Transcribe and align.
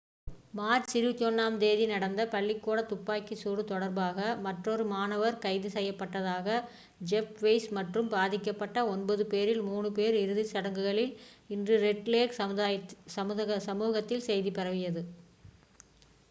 March 0.53 0.93
21-ஆம் 0.93 1.57
தேதி 1.63 1.83
நடந்த 1.89 2.21
பள்ளிக்கூடத் 2.31 2.87
துப்பாக்கிச் 2.89 3.41
சூடு 3.41 3.63
தொடர்பாக 3.65 4.17
மற்றொரு 4.45 4.85
மாணவர் 4.93 5.37
கைது 5.43 5.71
செய்யப்பட்டதாக 5.75 6.55
ஜெஃப் 7.11 7.37
வெயிஸ் 7.43 7.69
மற்றும் 7.77 8.09
பாதிக்கப்பட்ட 8.15 8.87
ஒன்பது 8.93 9.25
பேரில் 9.29 9.63
3 9.69 9.93
பேர் 9.99 10.17
இறுதிச் 10.23 10.51
சடங்குகளில் 10.53 11.13
இன்று 11.49 11.77
ரெட் 11.85 12.09
லேக் 12.09 12.37
சமூகத்தில் 13.69 14.27
செய்தி 14.29 14.53
பரவியது 14.53 15.03